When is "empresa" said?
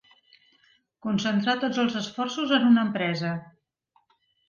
2.91-3.39